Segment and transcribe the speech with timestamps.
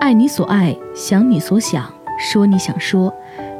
[0.00, 3.12] 爱你所爱，想你所想，说你想说。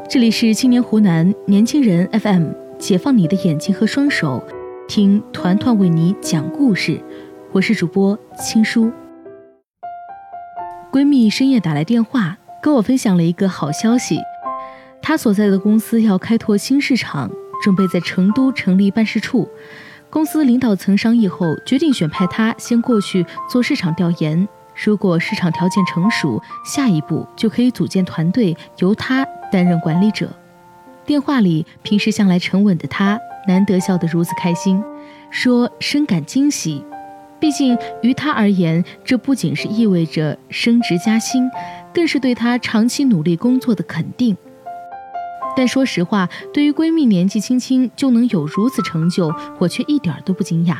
[0.09, 4.43] 这里是青年湖南年轻人 FM，解放你的眼睛和双手，
[4.87, 7.03] 听团团为你讲故事。
[7.51, 8.93] 我是主播青叔。
[10.93, 14.21] 闺蜜深夜打来电话，跟我分享了一个好消息，
[15.03, 17.29] 她所在的公司要开拓新市场，
[17.65, 19.49] 准备在成都成立办事处。
[20.09, 24.49] 公司领导层商议后，决定选派她先过去做市场调研。
[24.85, 30.31] 如果市场条件成熟，下一步就可以组建团队，由她担任管理者。
[31.05, 34.81] 电话里，平时向来沉稳的她，难得笑得如此开心，
[35.31, 36.85] 说深感惊喜。
[37.41, 41.51] 毕竟于她而言，这不仅是意味着升职加薪，
[41.93, 44.37] 更是对她长期努力工作的肯定。
[45.57, 50.77] 但说实话，对于闺蜜年纪轻轻就能有如此成就，我却一点都不惊讶。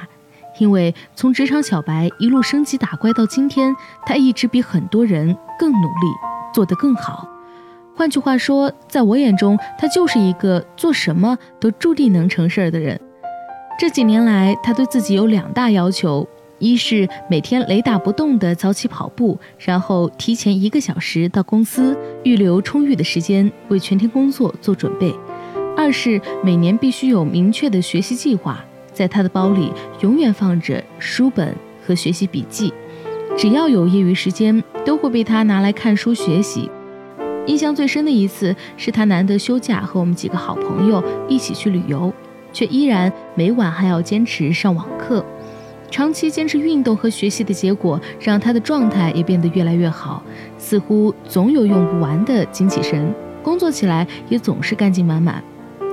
[0.59, 3.75] 因为从职场小白一路升级打怪到今天，
[4.07, 6.07] 他一直比很多人更努力，
[6.53, 7.29] 做得更好。
[7.95, 13.01] 换句话说，在我眼中，他就是一个做什么都注定能成事儿的人。
[13.79, 16.29] 这几年来，他对自己有两大要求。
[16.61, 25.13] 一是每天雷打不动地早起跑步，然后提前一个小时到公司，预留充裕的时间为全天工作做准备；
[25.77, 28.65] 二是每年必须有明确的学习计划，
[28.99, 31.55] 在他的包里永远放着书本
[31.87, 32.75] 和学习笔记，
[33.37, 36.69] 只要有业余时间，都会被他拿来看书学习。
[37.47, 42.13] 印象最深的一次是他难得休假，和我们几个好朋友一起去旅游，
[42.53, 45.25] 却依然每晚还要坚持上网课。
[45.93, 50.21] 长期坚持运动和学习的结果，让他的状态也变得越来越好，
[50.59, 55.41] 似乎总有用不完的精气神，工作起来也总是干劲满满。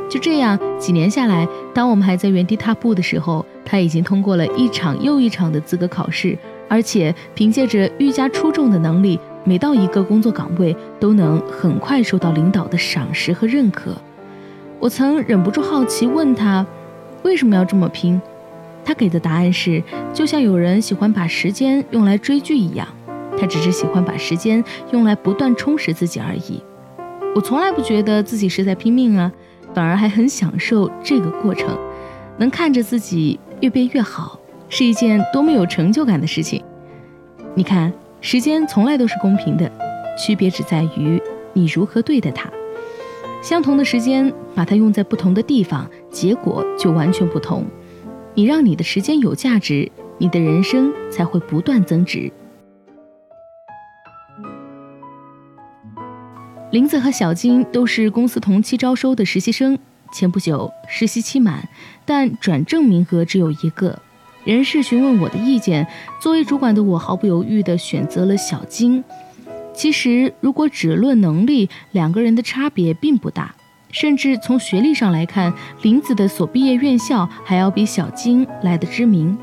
[0.09, 6.37] 就这样，几年下来，当我们还在原地踏步的时候，他已经通过了一场又一场的资格考试，
[6.69, 13.95] 而且凭借着愈加出众的能力，每到一个工作岗位都能很快受到领导的赏识和认可。
[14.79, 16.65] 我曾忍不住好奇问他，
[17.23, 18.21] 为什么要这么拼？
[18.83, 19.81] 他给的答案是，
[20.13, 22.87] 就像有人喜欢把时间用来追剧一样，
[23.39, 26.61] 他只是喜欢把时间用来不断充实自己而已。
[27.35, 29.31] 我从来不觉得自己是在拼命啊，
[29.75, 31.77] 反而还很享受这个过程，
[32.37, 36.63] 能看着自己越变越好，是一件多么有成就感的事情。
[37.53, 37.91] 你看，
[38.21, 39.69] 时间从来都是公平的，
[40.17, 41.21] 区别只在于
[41.51, 42.49] 你如何对待它。
[43.41, 47.65] 相同的时间，把它用在不同的地方，结果就完全不同。
[48.33, 52.31] 你让你的时间有价值，你的人生才会不断增值。
[56.75, 59.79] 林子和小金都是公司同期招收的实习生，
[60.11, 61.69] 前不久实习期满，
[62.03, 63.97] 但转正名额只有一个。
[64.43, 65.87] 人事询问我的意见，
[66.21, 69.01] 作为主管的我毫不犹豫地选择了小金。
[69.73, 73.55] 其实，如果只论能力，两个人的差别并不大。
[73.91, 79.37] 甚至从学历上来看，林子的所毕业院校还要比小金来的知名。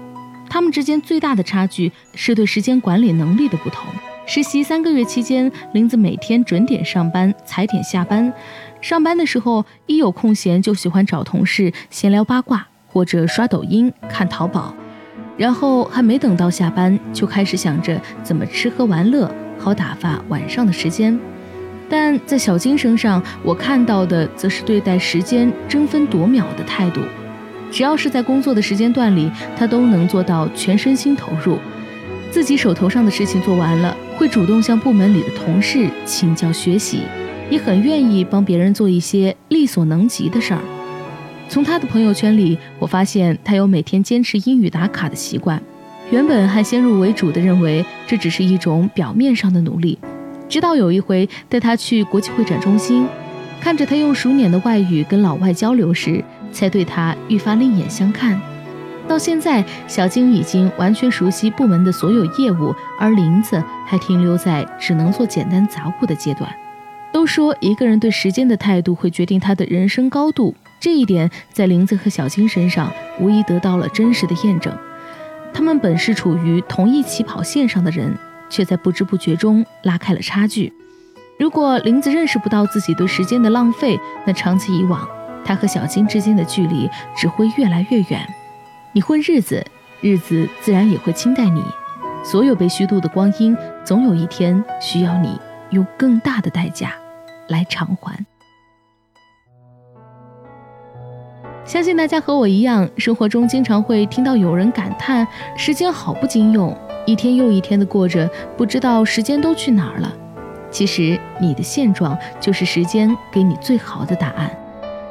[0.50, 3.86] 他们之间最大的差距是对时间管理能力的不同。
[4.34, 8.32] 实习三个月期间，林子每天准点上班，踩点下班。
[8.80, 14.74] 上班的时候，一有空闲就喜欢找同事闲聊八卦，或者刷抖音、看淘宝。
[15.36, 21.20] 然后还没等到下班，就开始想着怎么吃喝玩乐，好打发晚上的时间。
[21.90, 27.02] 但在小金身上，我看到的则是对待时间争分夺秒的态度。
[27.70, 31.58] 只要是在工作的时间段里，他都能做到全身心投入。
[32.32, 37.00] 自己手头上的事情做完了，会主动向部门里的同事请教学习，
[37.50, 40.60] 也很愿意帮别人做一些力所能及的事儿。
[41.50, 45.62] 从他的朋友圈里，我发现他有每天坚持英语打卡的习惯。
[46.10, 49.98] 原本还先入为主的认为这只是一种表面上的努力。
[50.48, 53.06] 直到有一回带他去国际会展中心，
[53.60, 58.40] 看着他用熟稔的外语跟老外交流时，才对他愈发另眼相看。
[59.08, 66.50] 到现在，小金已经完全熟悉部门的所有业务，而林子还停留在只能做简单杂物的阶段。
[67.12, 72.90] 都说一个人对时间的态度会决定他的人生高度，这一点在林子和小金身上
[73.20, 74.74] 无疑得到了真实的验证。
[75.52, 78.16] 他们本是处于同一起跑线上的人。
[78.52, 80.70] 却在不知不觉中拉开了差距。
[81.38, 85.08] 如果林子认识不到自己对时间的浪费，那长此以往，
[85.42, 86.86] 他和小金之间的距离
[87.16, 88.28] 只会越来越远。
[88.94, 89.64] 你混日子，
[90.02, 91.64] 日子自然也会轻待你。
[92.22, 95.40] 所有被虚度的光阴，总有一天需要你
[95.70, 96.92] 用更大的代价
[97.48, 98.14] 来偿还。
[101.64, 106.76] 相信大家和我一样，生活中经常会听到有人感叹时间好不经用。
[107.06, 110.12] 一天又一天的过着，不知道时间都去哪儿了。
[110.70, 114.50] 其实你的现状就是时间给你最好的答案。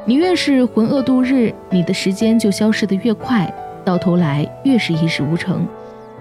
[0.04, 3.52] 你越是浑噩度日，你的时间就消失得越快，
[3.84, 5.66] 到头来越是一事无成。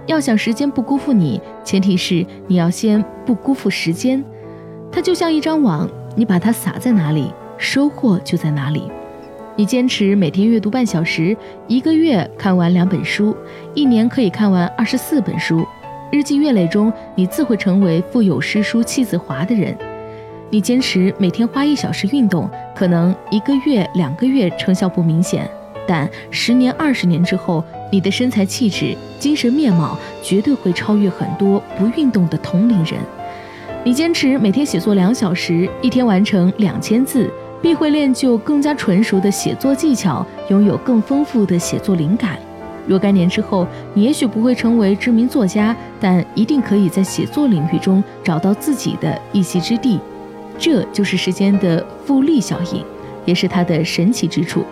[0.07, 4.23] 要想时间不辜负你，前提是你要先不辜负时间。
[4.91, 8.91] 它就像一张网，你把它撒在哪里，收获就在哪里。
[9.55, 11.35] 你坚持每天阅读半小时，
[11.67, 13.35] 一个月看完两本书，
[13.73, 15.65] 一年可以看完二十四本书。
[16.11, 19.77] 日积月累中，你自会成为腹有诗书气自华的人。
[20.49, 25.49] 你坚持每天花一小时运动，可能一个月、两个月成效不明显，
[25.87, 32.99] 但十年、二十年之后，你的身材气质、精神面貌绝对会超越很多不运动的同龄人。
[33.83, 37.29] 你坚持每天写作两小时，一天完成两千字，
[37.61, 42.37] 必会练就更加纯熟的写作技巧，拥有更丰富的写作灵感。
[42.87, 49.99] 若干年之后，你也许不会成为知名作家，但一定可以在写作领域中找到自己的一席之地。
[50.57, 52.83] 这就是时间的复利效应，
[53.25, 54.63] 也是它的神奇之处。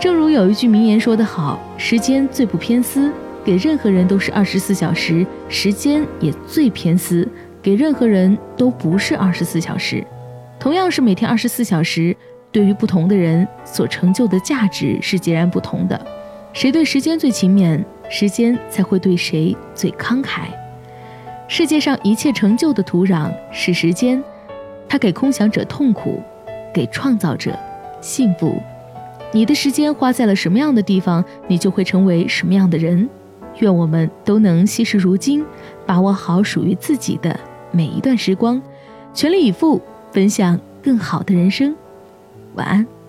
[0.00, 3.12] 正如有一句名言说得好：“时间最不偏私，
[3.44, 7.28] 给任何人都是二十四小时；时间也最偏私，
[7.60, 10.02] 给任何人都不是二十四小时。
[10.58, 12.16] 同样是每天二十四小时，
[12.50, 16.00] 对于不同的人所成就的价值是截然不同的。”
[16.54, 20.44] 谁对时间最勤勉，时间才会对谁最慷慨。
[21.46, 24.24] 世界上一切成就的土壤是时间，
[24.88, 26.22] 它给空想者痛苦，
[26.72, 27.54] 给创造者
[28.00, 28.60] 幸福。
[29.32, 33.08] 你的时间花在了什么样的地方，你就会成为什么样的人。
[33.58, 35.44] 愿我们都能惜时如金，
[35.86, 37.38] 把握好属于自己的
[37.70, 38.60] 每一段时光，
[39.14, 39.80] 全力以赴
[40.10, 41.74] 分享更好的人生。
[42.54, 42.99] 晚安。